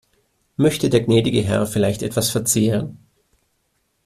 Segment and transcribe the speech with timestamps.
[0.57, 2.97] Möchte der gnädige Herr vielleicht etwas verzehren?